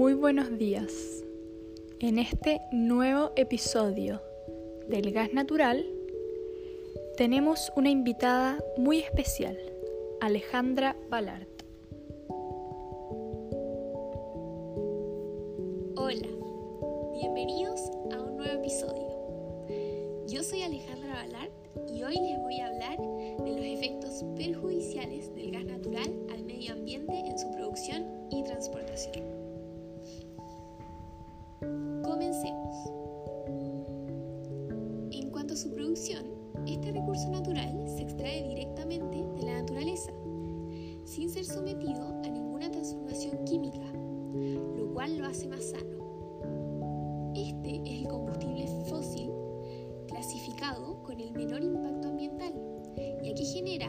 Muy 0.00 0.14
buenos 0.14 0.56
días. 0.56 1.22
En 1.98 2.18
este 2.18 2.58
nuevo 2.72 3.32
episodio 3.36 4.22
del 4.88 5.12
gas 5.12 5.34
natural 5.34 5.84
tenemos 7.18 7.70
una 7.76 7.90
invitada 7.90 8.58
muy 8.78 9.00
especial, 9.00 9.58
Alejandra 10.22 10.96
Ballard. 11.10 11.46
Hola, 15.96 16.28
bienvenidos 17.12 17.82
a 18.10 18.22
un 18.22 18.38
nuevo 18.38 18.58
episodio. 18.58 19.06
Yo 20.26 20.42
soy 20.42 20.62
Alejandra 20.62 21.12
Ballard 21.12 21.52
y 21.94 22.02
hoy 22.04 22.14
les 22.14 22.38
voy 22.38 22.58
a 22.60 22.68
hablar 22.68 22.96
de 22.96 23.50
los 23.50 23.66
efectos 23.66 24.24
perjudiciales 24.34 25.34
del 25.34 25.50
gas 25.50 25.66
natural 25.66 26.10
al 26.32 26.42
medio 26.44 26.72
ambiente 26.72 27.18
en 27.18 27.38
su 27.38 27.50
producción 27.50 28.06
y 28.30 28.42
transportación. 28.44 29.39
Más 45.30 45.62
sano. 45.62 47.32
Este 47.36 47.76
es 47.84 48.02
el 48.02 48.08
combustible 48.08 48.66
fósil 48.88 49.30
clasificado 50.08 51.00
con 51.04 51.20
el 51.20 51.30
menor 51.32 51.62
impacto 51.62 52.08
ambiental, 52.08 52.52
ya 53.22 53.32
que 53.32 53.44
genera 53.44 53.88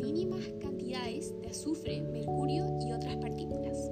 mínimas 0.00 0.44
cantidades 0.60 1.32
de 1.42 1.48
azufre, 1.48 2.02
mercurio 2.02 2.76
y 2.80 2.90
otras 2.90 3.16
partículas. 3.18 3.88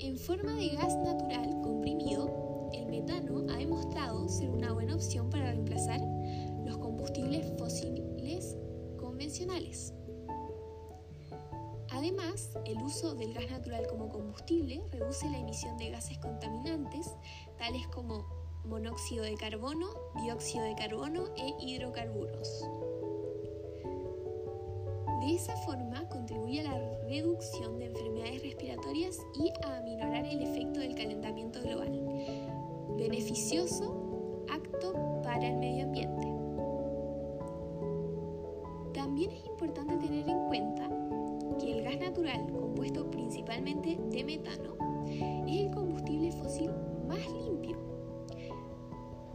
En 0.00 0.18
forma 0.18 0.54
de 0.56 0.68
gas 0.68 0.98
natural 0.98 1.62
comprimido, 1.62 2.68
el 2.74 2.88
metano 2.88 3.46
ha 3.50 3.56
demostrado 3.56 4.28
ser 4.28 4.50
una 4.50 4.74
buena 4.74 4.96
opción 4.96 5.30
para 5.30 5.50
reemplazar 5.50 6.00
los 6.66 6.76
combustibles 6.76 7.50
fósiles 7.56 8.58
convencionales. 8.98 9.94
Además, 12.02 12.50
el 12.64 12.82
uso 12.82 13.14
del 13.14 13.32
gas 13.32 13.48
natural 13.48 13.86
como 13.86 14.08
combustible 14.08 14.82
reduce 14.90 15.30
la 15.30 15.38
emisión 15.38 15.78
de 15.78 15.90
gases 15.90 16.18
contaminantes 16.18 17.14
tales 17.58 17.86
como 17.94 18.26
monóxido 18.64 19.22
de 19.22 19.36
carbono, 19.36 19.86
dióxido 20.20 20.64
de 20.64 20.74
carbono 20.74 21.26
e 21.36 21.54
hidrocarburos. 21.60 22.64
De 25.20 25.32
esa 25.32 25.56
forma 25.58 26.08
contribuye 26.08 26.62
a 26.62 26.72
la 26.72 26.98
reducción 27.04 27.78
de 27.78 27.84
enfermedades 27.86 28.42
respiratorias 28.42 29.18
y 29.38 29.52
a 29.64 29.76
aminorar 29.76 30.24
el 30.24 30.42
efecto 30.42 30.80
del 30.80 30.96
calentamiento 30.96 31.62
global. 31.62 31.92
Beneficioso 32.98 34.44
acto 34.50 35.20
para 35.22 35.46
el 35.46 35.54
medio 35.54 35.84
ambiente. 35.84 36.31
Compuesto 42.52 43.10
principalmente 43.10 43.98
de 44.10 44.24
metano, 44.24 44.76
es 45.46 45.60
el 45.60 45.70
combustible 45.72 46.30
fósil 46.32 46.70
más 47.06 47.18
limpio. 47.32 47.76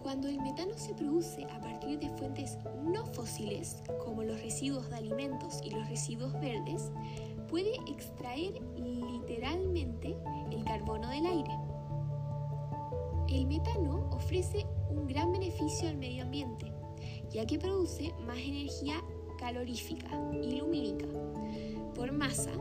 Cuando 0.01 0.29
el 0.29 0.39
metano 0.41 0.77
se 0.77 0.93
produce 0.93 1.43
a 1.45 1.59
partir 1.59 1.99
de 1.99 2.09
fuentes 2.11 2.57
no 2.83 3.05
fósiles, 3.07 3.83
como 4.05 4.23
los 4.23 4.41
residuos 4.41 4.89
de 4.89 4.95
alimentos 4.95 5.59
y 5.63 5.71
los 5.71 5.87
residuos 5.89 6.31
verdes, 6.39 6.91
puede 7.49 7.75
extraer 7.87 8.53
literalmente 8.77 10.15
el 10.51 10.63
carbono 10.63 11.09
del 11.09 11.25
aire. 11.25 11.51
El 13.27 13.47
metano 13.47 14.09
ofrece 14.11 14.65
un 14.89 15.07
gran 15.07 15.33
beneficio 15.33 15.89
al 15.89 15.97
medio 15.97 16.23
ambiente, 16.23 16.71
ya 17.29 17.45
que 17.45 17.59
produce 17.59 18.13
más 18.25 18.37
energía 18.37 19.03
calorífica 19.37 20.09
y 20.41 20.57
lumínica 20.57 21.05
por 21.97 22.11
masa 22.11 22.51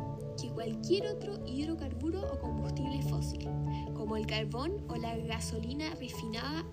que 0.41 0.51
cualquier 0.51 1.07
otro 1.07 1.35
hidrocarburo 1.47 2.21
o 2.33 2.41
combustible 2.41 3.03
fósil, 3.03 3.49
como 3.95 4.17
el 4.17 4.27
carbón 4.27 4.85
o 4.89 4.97
la 4.97 5.17
gasolina 5.19 5.95
refinada 5.95 6.65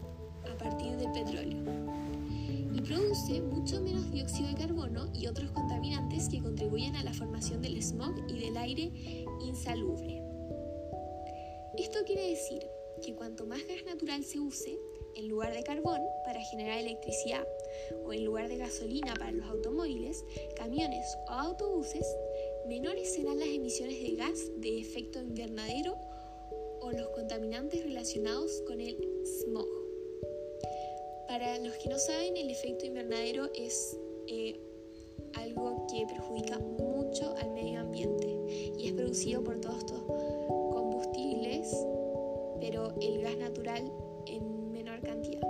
a 0.52 0.58
partir 0.58 0.96
del 0.98 1.12
petróleo. 1.12 1.62
Y 2.74 2.82
produce 2.82 3.42
mucho 3.42 3.82
menos 3.82 4.10
dióxido 4.12 4.50
de 4.50 4.56
carbono 4.56 5.08
y 5.14 5.28
otros 5.28 5.52
contaminantes 5.52 6.30
que 6.30 6.42
contribuyen 6.42 6.96
a 6.96 7.04
la 7.04 7.14
formación 7.14 7.62
del 7.62 7.82
smog 7.84 8.16
y 8.28 8.40
del 8.40 8.58
aire 8.58 8.92
insalubre. 9.42 10.24
Esto 11.78 12.00
quiere 12.06 12.30
decir 12.30 12.66
que 13.02 13.14
cuanto 13.14 13.46
más 13.46 13.60
gas 13.68 13.84
natural 13.86 14.24
se 14.24 14.40
use, 14.40 14.80
en 15.16 15.28
lugar 15.28 15.54
de 15.54 15.64
carbón 15.64 16.02
para 16.26 16.42
generar 16.42 16.80
electricidad 16.80 17.46
o 18.06 18.14
en 18.14 18.26
lugar 18.26 18.48
de 18.48 18.58
gasolina 18.58 19.14
para 19.14 19.32
los 19.32 19.46
automóviles, 19.48 20.24
camiones 20.56 21.06
o 21.28 21.32
autobuses, 21.32 22.06
menores 22.68 23.14
serán 23.14 23.40
las 23.40 23.50
emisiones 23.50 24.02
de 24.02 24.16
gas 24.16 24.40
de 24.58 24.80
efecto 24.80 25.22
invernadero 25.22 25.98
o 26.82 26.92
los 26.92 27.08
contaminantes 27.10 27.84
relacionados 27.84 28.62
con 28.68 28.80
el 28.80 28.98
smog. 29.26 29.68
Para 31.28 31.58
los 31.60 31.74
que 31.78 31.90
no 31.90 31.98
saben, 31.98 32.38
el 32.38 32.50
efecto 32.50 32.86
invernadero 32.86 33.50
es 33.56 33.98
eh, 34.28 34.60
algo 35.34 35.86
que 35.92 36.06
perjudica 36.06 36.60
mucho 36.60 37.36
al 37.38 37.52
medio 37.52 37.80
ambiente 37.82 38.28
y 38.78 38.88
es 38.88 38.94
producido 38.94 39.44
por 39.44 39.60
todos 39.60 39.80
estos 39.80 40.04
combustibles, 40.04 41.76
pero 42.60 42.94
el 43.02 43.22
gas 43.22 43.38
natural 43.38 43.92
en 44.28 44.72
menor 44.72 45.02
cantidad. 45.02 45.42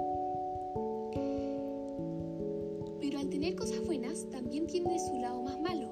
Pero 2.99 3.19
al 3.19 3.29
tener 3.29 3.55
cosas 3.55 3.85
buenas, 3.85 4.29
también 4.29 4.67
tiene 4.67 4.97
su 4.99 5.17
lado 5.19 5.41
más 5.41 5.59
malo, 5.59 5.82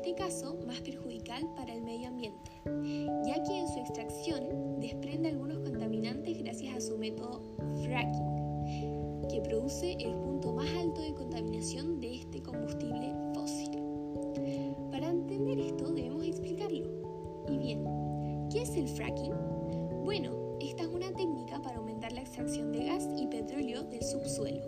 este 0.00 0.14
caso 0.14 0.56
más 0.66 0.80
perjudicial 0.80 1.46
para 1.54 1.74
el 1.74 1.82
medio 1.82 2.08
ambiente, 2.08 2.50
ya 3.26 3.42
que 3.42 3.58
en 3.58 3.68
su 3.68 3.80
extracción 3.80 4.80
desprende 4.80 5.28
algunos 5.28 5.58
contaminantes 5.58 6.38
gracias 6.38 6.74
a 6.74 6.80
su 6.80 6.96
método 6.96 7.42
fracking, 7.84 9.28
que 9.28 9.42
produce 9.42 9.92
el 10.00 10.14
punto 10.14 10.54
más 10.54 10.70
alto 10.70 11.02
de 11.02 11.12
contaminación 11.12 12.00
de 12.00 12.14
este 12.14 12.42
combustible 12.42 13.14
fósil. 13.34 13.72
Para 14.90 15.10
entender 15.10 15.60
esto 15.60 15.92
debemos 15.92 16.24
explicarlo. 16.24 16.86
Y 17.50 17.58
bien, 17.58 17.84
¿qué 18.50 18.62
es 18.62 18.74
el 18.76 18.88
fracking? 18.88 19.34
Bueno, 20.02 20.56
esta 20.62 20.84
es 20.84 20.88
una 20.88 21.12
técnica 21.12 21.60
para 21.60 21.76
aumentar 21.76 22.12
la 22.12 22.22
extracción 22.22 22.72
de 22.72 22.86
gas 22.86 23.06
y 23.18 23.26
petróleo 23.26 23.82
del 23.82 24.02
subsuelo, 24.02 24.64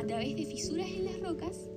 a 0.00 0.06
través 0.06 0.34
de 0.34 0.46
fisuras 0.46 0.88
en 0.88 1.04
las 1.04 1.20
rocas, 1.20 1.68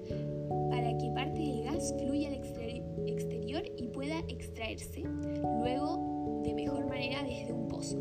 para 0.79 0.97
que 0.97 1.11
parte 1.11 1.39
del 1.39 1.63
gas 1.65 1.93
fluya 1.99 2.29
al 2.29 2.35
exterior 2.35 3.63
y 3.75 3.87
pueda 3.87 4.19
extraerse 4.29 5.01
luego 5.01 6.41
de 6.45 6.53
mejor 6.53 6.87
manera 6.87 7.21
desde 7.21 7.51
un 7.51 7.67
pozo. 7.67 7.97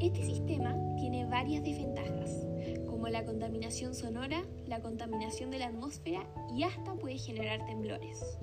Este 0.00 0.24
sistema 0.24 0.76
tiene 0.96 1.24
varias 1.24 1.64
desventajas, 1.64 2.46
como 2.86 3.08
la 3.08 3.24
contaminación 3.24 3.96
sonora, 3.96 4.44
la 4.66 4.80
contaminación 4.80 5.50
de 5.50 5.58
la 5.58 5.66
atmósfera 5.66 6.24
y 6.54 6.62
hasta 6.62 6.94
puede 6.94 7.18
generar 7.18 7.66
temblores. 7.66 8.38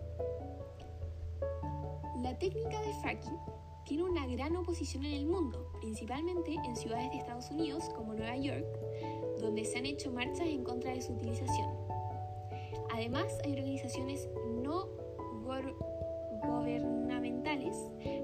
La 2.21 2.37
técnica 2.39 2.81
de 2.81 2.93
fracking 3.01 3.37
tiene 3.85 4.03
una 4.03 4.27
gran 4.27 4.53
oposición 4.57 5.05
en 5.05 5.13
el 5.13 5.27
mundo, 5.27 5.71
principalmente 5.79 6.55
en 6.55 6.75
ciudades 6.75 7.09
de 7.11 7.19
Estados 7.19 7.49
Unidos 7.51 7.89
como 7.95 8.15
Nueva 8.15 8.35
York, 8.35 8.65
donde 9.39 9.63
se 9.63 9.77
han 9.77 9.85
hecho 9.85 10.11
marchas 10.11 10.47
en 10.47 10.65
contra 10.65 10.94
de 10.94 11.01
su 11.01 11.13
utilización. 11.13 11.78
Además, 13.00 13.40
hay 13.46 13.54
organizaciones 13.54 14.28
no 14.62 14.90
gubernamentales 16.44 17.78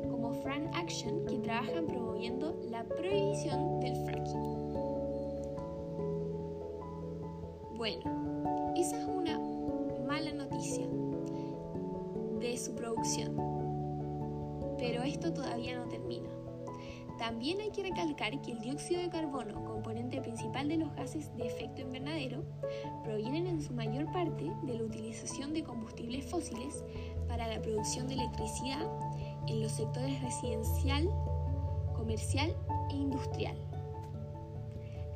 como 0.09 0.33
Front 0.33 0.67
Action 0.75 1.25
que 1.27 1.37
trabajan 1.37 1.85
promoviendo 1.85 2.59
la 2.69 2.83
prohibición 2.83 3.79
del 3.79 3.95
fracking. 4.03 4.43
Bueno, 7.77 8.73
esa 8.75 8.99
es 8.99 9.05
una 9.05 9.39
mala 10.05 10.33
noticia 10.33 10.85
de 12.41 12.57
su 12.57 12.75
producción. 12.75 13.33
Pero 14.77 15.03
esto 15.03 15.31
todavía 15.31 15.79
no 15.79 15.87
termina. 15.87 16.34
También 17.17 17.61
hay 17.61 17.71
que 17.71 17.83
recalcar 17.83 18.41
que 18.41 18.51
el 18.51 18.59
dióxido 18.59 19.01
de 19.01 19.09
carbono, 19.09 19.63
componente 19.63 20.19
principal 20.21 20.67
de 20.67 20.77
los 20.77 20.93
gases 20.95 21.35
de 21.37 21.47
efecto 21.47 21.81
invernadero, 21.81 22.43
provienen 23.03 23.47
en 23.47 23.61
su 23.61 23.73
mayor 23.73 24.11
parte 24.11 24.51
de 24.63 24.73
la 24.73 24.83
utilización 24.83 25.53
de 25.53 25.63
combustibles 25.63 26.25
fósiles 26.25 26.83
para 27.27 27.47
la 27.47 27.61
producción 27.61 28.07
de 28.07 28.15
electricidad 28.15 28.85
en 29.47 29.61
los 29.61 29.71
sectores 29.71 30.21
residencial, 30.21 31.09
comercial 31.95 32.53
e 32.91 32.95
industrial. 32.95 33.55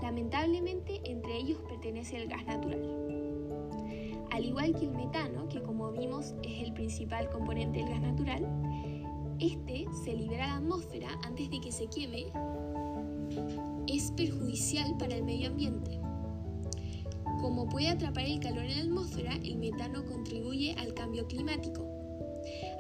Lamentablemente, 0.02 1.02
entre 1.04 1.36
ellos 1.36 1.60
pertenece 1.68 2.16
el 2.16 2.30
gas 2.30 2.46
natural. 2.46 3.10
Al 4.32 4.46
igual 4.46 4.74
que 4.74 4.86
el 4.86 4.92
metano, 4.92 5.50
que 5.50 5.62
como 5.62 5.92
vimos 5.92 6.34
es 6.44 6.64
el 6.64 6.74
principal 6.74 7.30
componente 7.30 7.80
del 7.80 7.90
gas 7.90 8.02
natural, 8.02 8.48
este 9.40 9.86
se 10.04 10.14
libera 10.14 10.46
a 10.46 10.48
la 10.48 10.58
atmósfera 10.58 11.10
antes 11.24 11.50
de 11.50 11.60
que 11.62 11.72
se 11.72 11.88
queme, 11.88 12.32
es 13.88 14.12
perjudicial 14.12 14.98
para 14.98 15.16
el 15.16 15.24
medio 15.24 15.48
ambiente. 15.48 16.00
Como 17.42 17.70
puede 17.70 17.88
atrapar 17.88 18.26
el 18.26 18.40
calor 18.40 18.66
en 18.66 18.76
la 18.76 18.84
atmósfera, 18.84 19.34
el 19.44 19.58
metano 19.58 20.06
contribuye 20.06 20.76
al 20.78 20.94
cambio 20.94 21.26
climático. 21.28 21.88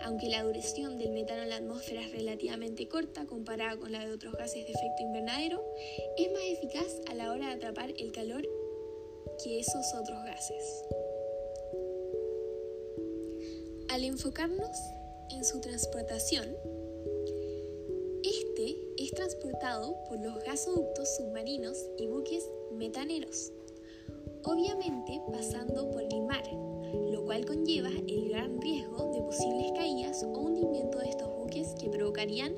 Aunque 0.03 0.29
la 0.29 0.44
duración 0.44 0.97
del 0.97 1.11
metano 1.11 1.44
en 1.44 1.50
la 1.50 1.57
atmósfera 1.57 2.01
es 2.01 2.11
relativamente 2.11 2.88
corta 2.88 3.25
comparada 3.25 3.77
con 3.77 3.91
la 3.91 4.06
de 4.06 4.13
otros 4.13 4.33
gases 4.33 4.65
de 4.65 4.71
efecto 4.71 5.03
invernadero, 5.03 5.63
es 6.17 6.31
más 6.31 6.41
eficaz 6.44 7.01
a 7.09 7.13
la 7.13 7.31
hora 7.31 7.47
de 7.47 7.53
atrapar 7.53 7.94
el 7.97 8.11
calor 8.11 8.47
que 9.44 9.59
esos 9.59 9.94
otros 9.94 10.23
gases. 10.25 10.83
Al 13.89 14.03
enfocarnos 14.03 14.77
en 15.31 15.44
su 15.44 15.60
transportación, 15.60 16.56
este 18.24 18.78
es 18.98 19.12
transportado 19.12 19.96
por 20.08 20.20
los 20.20 20.44
gasoductos 20.44 21.16
submarinos 21.18 21.78
y 21.98 22.08
buques 22.08 22.50
metaneros, 22.74 23.52
obviamente 24.44 25.22
pasando 25.31 25.90
por 25.92 26.04
el 26.04 26.22
mar, 26.24 26.44
lo 27.12 27.24
cual 27.26 27.46
conlleva 27.46 27.90
el 28.08 28.30
gran 28.30 28.60
riesgo 28.62 29.12
de 29.14 29.22
posibles 29.22 29.72
caídas 29.76 30.24
o 30.24 30.28
hundimiento 30.28 31.00
de 31.00 31.10
estos 31.10 31.30
buques 31.38 31.76
que 31.80 31.90
provocarían 31.90 32.56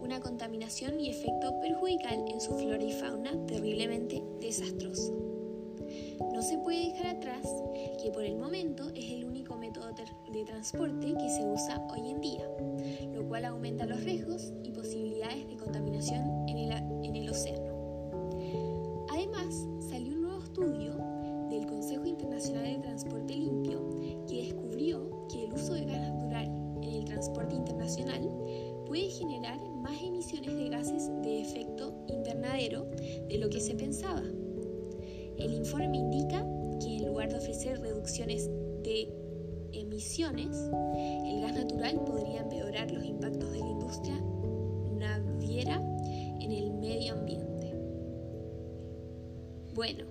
una 0.00 0.20
contaminación 0.20 1.00
y 1.00 1.10
efecto 1.10 1.58
perjudicial 1.60 2.24
en 2.28 2.40
su 2.40 2.56
flora 2.56 2.82
y 2.82 2.92
fauna 2.92 3.46
terriblemente 3.46 4.22
desastroso. 4.40 5.23
No 6.34 6.42
se 6.42 6.58
puede 6.58 6.88
dejar 6.88 7.16
atrás 7.16 7.46
que 8.02 8.10
por 8.10 8.24
el 8.24 8.36
momento 8.36 8.90
es 8.96 9.12
el 9.12 9.24
único 9.24 9.56
método 9.56 9.94
de 10.32 10.44
transporte 10.44 11.14
que 11.14 11.30
se 11.30 11.44
usa 11.44 11.80
hoy 11.92 12.10
en 12.10 12.20
día, 12.20 12.44
lo 13.14 13.24
cual 13.28 13.44
aumenta 13.44 13.86
los 13.86 14.02
riesgos 14.02 14.52
y 14.64 14.72
posibilidades 14.72 15.46
de 15.46 15.56
contaminación 15.56 16.48
en 16.48 17.14
el, 17.14 17.30
océano. 17.30 17.72
Además, 19.10 19.64
salió 19.88 20.12
un 20.14 20.22
nuevo 20.22 20.42
estudio 20.42 20.96
del 21.50 21.66
Consejo 21.66 22.04
Internacional 22.04 22.64
de 22.64 22.78
Transporte 22.80 23.36
Limpio 23.36 23.88
que 24.26 24.46
descubrió 24.46 25.28
que 25.28 25.44
el 25.44 25.52
uso 25.52 25.74
de 25.74 25.84
gas 25.84 26.00
natural 26.00 26.46
en 26.82 26.94
el 26.94 27.04
transporte 27.04 27.54
internacional 27.54 28.28
puede 28.86 29.08
generar 29.08 29.60
más 29.76 30.02
emisiones 30.02 30.56
de 30.56 30.68
gases 30.68 31.08
de 31.22 31.42
efecto 31.42 31.94
invernadero 32.08 32.86
de 33.28 33.38
lo 33.38 33.48
que 33.48 33.60
se 33.60 33.76
pensaba. 33.76 34.24
El 35.44 35.52
informe 35.52 35.98
indica 35.98 36.42
que 36.80 36.96
en 36.96 37.06
lugar 37.06 37.28
de 37.28 37.36
ofrecer 37.36 37.78
reducciones 37.78 38.48
de 38.82 39.12
emisiones, 39.72 40.56
el 40.96 41.42
gas 41.42 41.52
natural 41.52 42.02
podría 42.06 42.40
empeorar 42.40 42.90
los 42.90 43.04
impactos 43.04 43.52
de 43.52 43.58
la 43.58 43.68
industria 43.68 44.18
naviera 44.94 45.74
en 46.40 46.50
el 46.50 46.72
medio 46.72 47.12
ambiente. 47.12 47.74
Bueno, 49.74 50.06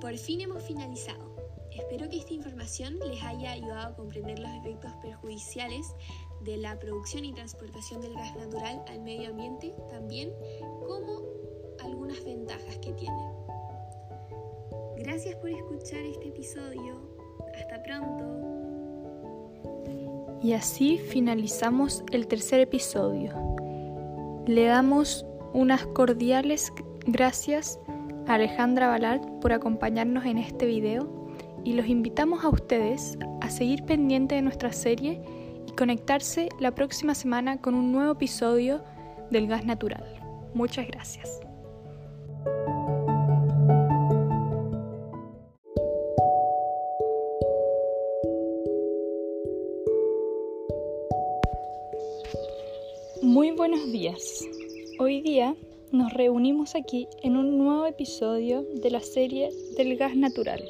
por 0.00 0.16
fin 0.18 0.40
hemos 0.40 0.64
finalizado. 0.64 1.36
Espero 1.70 2.08
que 2.08 2.18
esta 2.18 2.34
información 2.34 2.98
les 3.08 3.22
haya 3.22 3.52
ayudado 3.52 3.92
a 3.92 3.94
comprender 3.94 4.40
los 4.40 4.50
efectos 4.50 4.90
perjudiciales 5.00 5.94
de 6.42 6.56
la 6.56 6.76
producción 6.80 7.24
y 7.24 7.32
transportación 7.32 8.00
del 8.00 8.14
gas 8.14 8.34
natural 8.34 8.84
al 8.88 9.00
medio 9.02 9.30
ambiente, 9.30 9.76
también 9.90 10.32
como 10.88 11.22
algunas 11.84 12.24
ventajas 12.24 12.78
que 12.78 12.92
tiene. 12.94 13.43
Gracias 15.04 15.36
por 15.36 15.50
escuchar 15.50 16.00
este 16.00 16.28
episodio. 16.28 16.98
Hasta 17.58 17.82
pronto. 17.82 18.24
Y 20.42 20.54
así 20.54 20.96
finalizamos 20.96 22.02
el 22.10 22.26
tercer 22.26 22.60
episodio. 22.60 23.34
Le 24.46 24.64
damos 24.64 25.26
unas 25.52 25.84
cordiales 25.88 26.72
gracias 27.06 27.78
a 28.26 28.34
Alejandra 28.34 28.88
Balart 28.88 29.22
por 29.42 29.52
acompañarnos 29.52 30.24
en 30.24 30.38
este 30.38 30.64
video 30.64 31.28
y 31.64 31.74
los 31.74 31.86
invitamos 31.86 32.42
a 32.42 32.48
ustedes 32.48 33.18
a 33.42 33.50
seguir 33.50 33.84
pendiente 33.84 34.36
de 34.36 34.42
nuestra 34.42 34.72
serie 34.72 35.20
y 35.68 35.72
conectarse 35.72 36.48
la 36.60 36.74
próxima 36.74 37.14
semana 37.14 37.60
con 37.60 37.74
un 37.74 37.92
nuevo 37.92 38.12
episodio 38.12 38.82
del 39.30 39.48
gas 39.48 39.66
natural. 39.66 40.04
Muchas 40.54 40.86
gracias. 40.86 41.43
Buenos 53.56 53.92
días. 53.92 54.44
Hoy 54.98 55.20
día 55.20 55.54
nos 55.92 56.12
reunimos 56.12 56.74
aquí 56.74 57.06
en 57.22 57.36
un 57.36 57.56
nuevo 57.56 57.86
episodio 57.86 58.66
de 58.74 58.90
la 58.90 59.00
serie 59.00 59.50
del 59.76 59.96
gas 59.96 60.16
natural, 60.16 60.60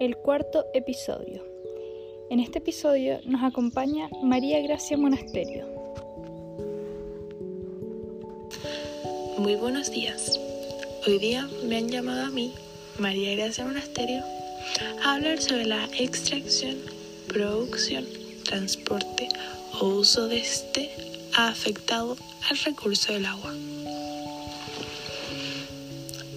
el 0.00 0.16
cuarto 0.16 0.64
episodio. 0.72 1.44
En 2.30 2.40
este 2.40 2.60
episodio 2.60 3.20
nos 3.26 3.42
acompaña 3.42 4.08
María 4.22 4.62
Gracia 4.62 4.96
Monasterio. 4.96 5.66
Muy 9.36 9.56
buenos 9.56 9.90
días. 9.90 10.40
Hoy 11.06 11.18
día 11.18 11.46
me 11.68 11.76
han 11.76 11.88
llamado 11.88 12.24
a 12.24 12.30
mí, 12.30 12.54
María 12.98 13.36
Gracia 13.36 13.66
Monasterio, 13.66 14.22
a 15.04 15.14
hablar 15.14 15.42
sobre 15.42 15.66
la 15.66 15.84
extracción, 15.98 16.76
producción, 17.28 18.06
transporte 18.44 19.28
o 19.78 19.88
uso 19.88 20.26
de 20.28 20.38
este 20.38 21.15
ha 21.36 21.48
afectado 21.48 22.16
al 22.48 22.58
recurso 22.58 23.12
del 23.12 23.26
agua. 23.26 23.52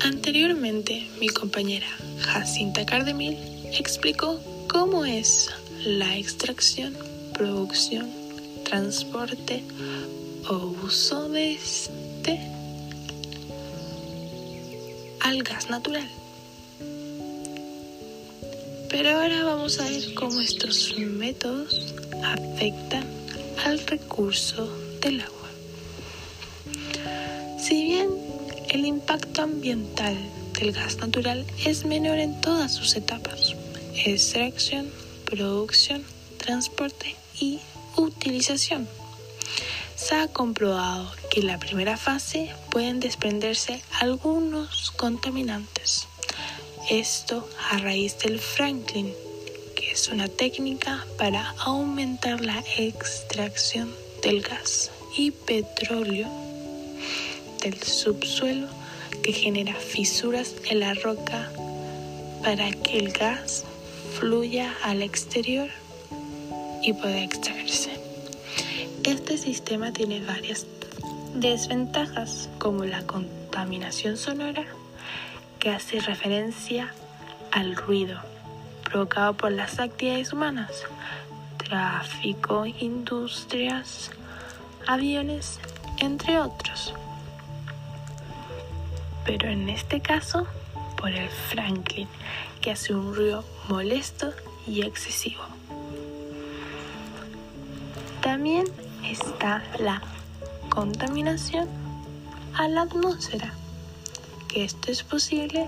Anteriormente, 0.02 1.08
mi 1.20 1.30
compañera 1.30 1.88
Jacinta 2.20 2.86
Cardemil 2.86 3.38
explicó 3.78 4.42
cómo 4.70 5.06
es 5.06 5.50
la 5.86 6.18
extracción, 6.18 6.98
producción, 7.34 8.10
transporte 8.66 9.64
o 10.50 10.76
uso 10.84 11.30
de 11.30 11.54
este 11.54 12.40
al 15.22 15.44
gas 15.44 15.70
natural. 15.70 16.10
Pero 18.90 19.10
ahora 19.12 19.46
vamos 19.46 19.80
a 19.80 19.90
ver 19.90 20.14
cómo 20.14 20.42
estos 20.42 20.98
métodos 20.98 21.94
afectan 22.22 23.06
al 23.64 23.80
recurso 23.80 24.89
del 25.02 25.22
agua. 25.22 25.50
Si 27.60 27.84
bien 27.84 28.10
el 28.70 28.86
impacto 28.86 29.42
ambiental 29.42 30.18
del 30.60 30.72
gas 30.72 30.98
natural 30.98 31.46
es 31.66 31.86
menor 31.86 32.20
en 32.20 32.40
todas 32.42 32.74
sus 32.74 32.96
etapas, 32.96 33.56
extracción, 33.96 34.92
producción, 35.26 36.04
transporte 36.38 37.16
y 37.40 37.60
utilización. 37.96 38.88
Se 39.96 40.16
ha 40.16 40.28
comprobado 40.28 41.12
que 41.30 41.42
en 41.42 41.48
la 41.48 41.60
primera 41.60 41.98
fase 41.98 42.50
pueden 42.72 43.00
desprenderse 43.00 43.82
algunos 44.00 44.92
contaminantes. 44.92 46.08
Esto 46.90 47.48
a 47.70 47.78
raíz 47.78 48.18
del 48.20 48.40
Franklin, 48.40 49.14
que 49.76 49.92
es 49.92 50.08
una 50.08 50.28
técnica 50.28 51.06
para 51.18 51.54
aumentar 51.60 52.42
la 52.42 52.64
extracción 52.78 53.94
del 54.22 54.42
gas 54.42 54.92
y 55.18 55.32
petróleo 55.32 56.28
del 57.62 57.82
subsuelo 57.82 58.68
que 59.24 59.34
genera 59.34 59.74
fisuras 59.74 60.56
en 60.70 60.80
la 60.80 60.94
roca 60.94 61.50
para 62.44 62.72
que 62.72 62.98
el 62.98 63.12
gas 63.12 63.66
fluya 64.18 64.74
al 64.84 65.02
exterior 65.02 65.70
y 66.82 66.94
pueda 66.94 67.22
extraerse. 67.22 67.92
Este 69.04 69.38
sistema 69.38 69.92
tiene 69.92 70.22
varias 70.22 70.66
desventajas 71.36 72.50
como 72.58 72.86
la 72.86 73.06
contaminación 73.06 74.18
sonora 74.18 74.66
que 75.60 75.70
hace 75.70 76.00
referencia 76.00 76.94
al 77.52 77.76
ruido 77.76 78.20
provocado 78.84 79.36
por 79.36 79.52
las 79.52 79.80
actividades 79.80 80.34
humanas, 80.34 80.72
tráfico, 81.70 82.66
industrias, 82.66 84.10
aviones, 84.88 85.60
entre 86.00 86.40
otros. 86.40 86.94
Pero 89.24 89.48
en 89.48 89.70
este 89.70 90.02
caso, 90.02 90.48
por 90.98 91.12
el 91.12 91.30
Franklin, 91.30 92.08
que 92.62 92.72
hace 92.72 92.94
un 92.96 93.16
ruido 93.16 93.46
molesto 93.70 94.34
y 94.68 94.82
excesivo. 94.82 95.44
También 98.22 98.66
está 99.06 99.64
la 99.80 100.02
contaminación 100.70 101.70
a 102.56 102.68
la 102.68 102.82
atmósfera, 102.82 103.54
que 104.48 104.64
esto 104.64 104.92
es 104.92 105.04
posible 105.04 105.68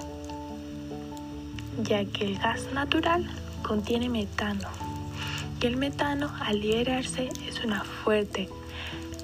ya 1.84 2.04
que 2.06 2.26
el 2.26 2.38
gas 2.40 2.66
natural 2.74 3.30
contiene 3.64 4.10
metano 4.10 4.68
el 5.68 5.78
metano 5.78 6.34
al 6.42 6.60
liberarse 6.60 7.30
es 7.48 7.64
una 7.64 7.84
fuerte 7.84 8.50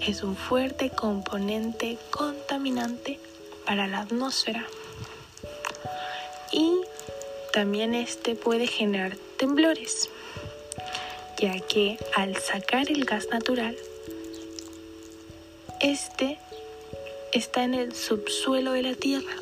es 0.08 0.24
un 0.24 0.36
fuerte 0.36 0.90
componente 0.90 1.98
contaminante 2.12 3.20
para 3.66 3.88
la 3.88 4.00
atmósfera. 4.00 4.66
Y 6.52 6.82
también 7.52 7.94
este 7.94 8.36
puede 8.36 8.68
generar 8.68 9.18
temblores 9.38 10.10
ya 11.40 11.60
que 11.60 11.98
al 12.16 12.36
sacar 12.38 12.90
el 12.90 13.06
gas 13.06 13.28
natural 13.28 13.78
este 15.80 16.40
está 17.32 17.64
en 17.64 17.76
el 17.76 17.94
subsuelo 17.94 18.72
de 18.72 18.84
la 18.84 18.96
tierra. 18.96 19.36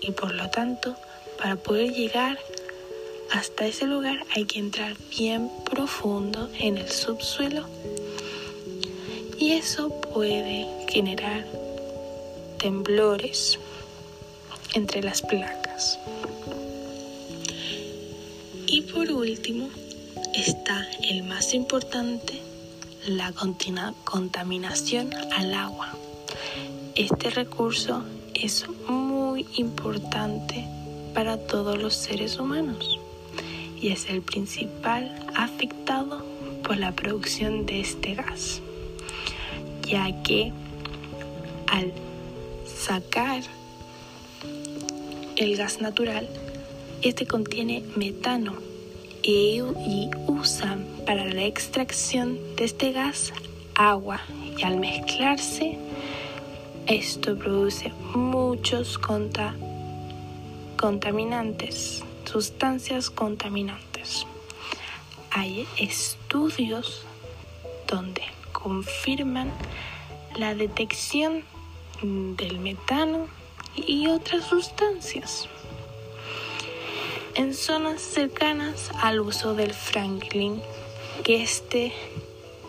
Y 0.00 0.12
por 0.12 0.34
lo 0.34 0.48
tanto 0.50 0.96
para 1.38 1.56
poder 1.56 1.92
llegar 1.92 2.38
hasta 3.30 3.66
ese 3.66 3.86
lugar 3.86 4.24
hay 4.34 4.44
que 4.46 4.58
entrar 4.58 4.96
bien 5.10 5.50
profundo 5.64 6.48
en 6.58 6.78
el 6.78 6.88
subsuelo 6.88 7.66
y 9.38 9.52
eso 9.52 9.90
puede 10.00 10.66
generar 10.88 11.46
temblores 12.58 13.58
entre 14.74 15.02
las 15.02 15.22
placas. 15.22 15.98
Y 18.66 18.82
por 18.82 19.10
último 19.10 19.68
está 20.34 20.86
el 21.02 21.22
más 21.22 21.54
importante, 21.54 22.40
la 23.06 23.32
contaminación 24.04 25.14
al 25.32 25.54
agua. 25.54 25.94
Este 26.94 27.30
recurso 27.30 28.02
es 28.34 28.66
muy 28.88 29.46
importante 29.56 30.66
para 31.14 31.38
todos 31.38 31.78
los 31.78 31.94
seres 31.94 32.38
humanos 32.38 32.98
y 33.80 33.88
es 33.88 34.08
el 34.08 34.22
principal 34.22 35.14
afectado 35.34 36.24
por 36.64 36.76
la 36.76 36.92
producción 36.92 37.66
de 37.66 37.80
este 37.80 38.14
gas, 38.14 38.60
ya 39.82 40.22
que 40.22 40.52
al 41.66 41.92
sacar 42.66 43.42
el 45.36 45.56
gas 45.56 45.80
natural, 45.80 46.28
este 47.02 47.26
contiene 47.26 47.82
metano 47.96 48.54
y, 49.22 49.60
y 49.86 50.10
usan 50.26 50.86
para 51.06 51.24
la 51.26 51.44
extracción 51.44 52.38
de 52.56 52.64
este 52.64 52.92
gas 52.92 53.32
agua 53.74 54.20
y 54.58 54.62
al 54.64 54.80
mezclarse 54.80 55.78
esto 56.88 57.36
produce 57.36 57.92
muchos 58.14 58.98
contaminantes 60.76 62.02
sustancias 62.28 63.10
contaminantes. 63.10 64.26
Hay 65.30 65.66
estudios 65.78 67.02
donde 67.86 68.22
confirman 68.52 69.50
la 70.36 70.54
detección 70.54 71.44
del 72.02 72.60
metano 72.60 73.28
y 73.74 74.08
otras 74.08 74.44
sustancias 74.44 75.48
en 77.34 77.54
zonas 77.54 78.02
cercanas 78.02 78.90
al 79.00 79.20
uso 79.20 79.54
del 79.54 79.72
Franklin 79.72 80.60
que 81.24 81.42
éste 81.42 81.92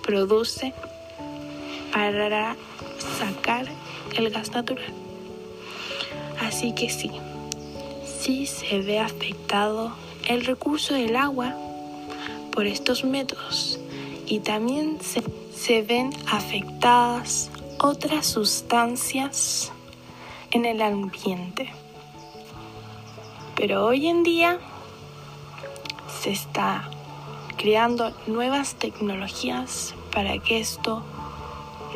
produce 0.04 0.74
para 1.92 2.56
sacar 3.20 3.68
el 4.16 4.30
gas 4.30 4.52
natural. 4.52 4.94
Así 6.40 6.74
que 6.74 6.90
sí, 6.90 7.12
se 8.46 8.80
ve 8.80 9.00
afectado 9.00 9.92
el 10.28 10.46
recurso 10.46 10.94
del 10.94 11.16
agua 11.16 11.56
por 12.52 12.68
estos 12.68 13.04
métodos 13.04 13.80
y 14.28 14.40
también 14.40 15.00
se, 15.02 15.24
se 15.54 15.82
ven 15.82 16.12
afectadas 16.28 17.50
otras 17.80 18.28
sustancias 18.28 19.72
en 20.52 20.66
el 20.66 20.82
ambiente. 20.82 21.74
Pero 23.56 23.86
hoy 23.86 24.08
en 24.08 24.24
día 24.24 24.60
se 26.22 26.30
está 26.30 26.90
creando 27.58 28.14
nuevas 28.28 28.76
tecnologías 28.76 29.96
para 30.14 30.38
que 30.38 30.60
esto 30.60 31.04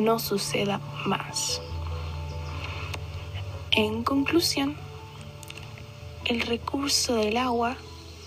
no 0.00 0.18
suceda 0.18 0.80
más. 1.06 1.62
En 3.70 4.02
conclusión, 4.02 4.76
el 6.26 6.40
recurso 6.40 7.16
del 7.16 7.36
agua 7.36 7.76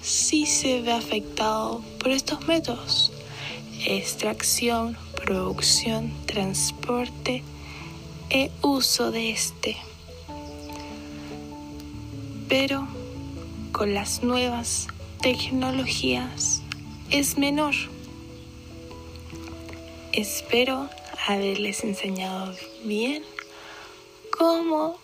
sí 0.02 0.46
se 0.46 0.82
ve 0.82 0.92
afectado 0.92 1.84
por 2.00 2.12
estos 2.12 2.48
métodos. 2.48 3.12
Extracción, 3.86 4.98
producción, 5.16 6.14
transporte 6.26 7.44
e 8.30 8.52
uso 8.62 9.12
de 9.12 9.32
este. 9.32 9.78
Pero 12.48 12.88
con 13.72 13.94
las 13.94 14.24
nuevas 14.24 14.88
tecnologías 15.22 16.62
es 17.10 17.38
menor. 17.38 17.74
Espero 20.14 20.90
haberles 21.28 21.84
enseñado 21.84 22.56
bien 22.84 23.24
cómo 24.38 24.98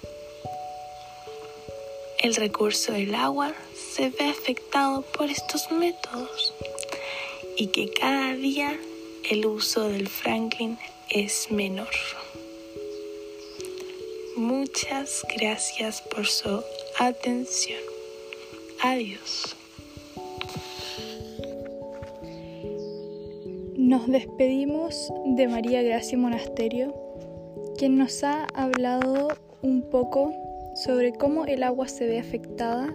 el 2.24 2.36
recurso 2.36 2.94
del 2.94 3.14
agua 3.16 3.54
se 3.76 4.10
ve 4.10 4.30
afectado 4.30 5.02
por 5.02 5.30
estos 5.30 5.70
métodos 5.72 6.54
y 7.58 7.68
que 7.68 7.92
cada 7.92 8.34
día 8.34 8.80
el 9.30 9.46
uso 9.46 9.90
del 9.90 10.08
Franklin 10.08 10.78
es 11.10 11.52
menor. 11.52 11.90
Muchas 14.38 15.26
gracias 15.38 16.02
por 16.02 16.26
su 16.26 16.64
atención. 16.98 17.82
Adiós. 18.82 19.58
Nos 23.76 24.08
despedimos 24.08 25.12
de 25.26 25.50
María 25.50 25.82
Gracia 25.82 26.18
Monasterio, 26.18 26.96
quien 27.78 27.98
nos 27.98 28.24
ha 28.24 28.46
hablado 28.54 29.28
un 29.62 29.82
poco 29.82 30.34
sobre 30.76 31.14
cómo 31.14 31.46
el 31.46 31.64
agua 31.64 31.88
se 31.88 32.06
ve 32.08 32.20
afectada 32.20 32.92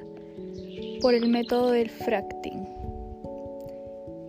por 1.00 1.14
el 1.14 1.28
método 1.28 1.70
del 1.70 1.88
fracting. 1.90 2.66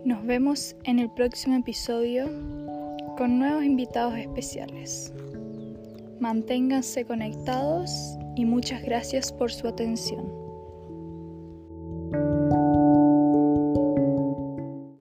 Nos 0.04 0.24
vemos 0.24 0.76
en 0.84 0.98
el 0.98 1.10
próximo 1.10 1.56
episodio 1.56 2.26
con 3.18 3.38
nuevos 3.38 3.64
invitados 3.64 4.16
especiales. 4.16 5.12
Manténganse 6.20 7.04
conectados 7.04 7.90
y 8.36 8.44
muchas 8.44 8.82
gracias 8.82 9.32
por 9.32 9.52
su 9.52 9.68
atención. 9.68 10.39